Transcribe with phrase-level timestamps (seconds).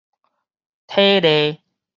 [0.89, 1.61] 體例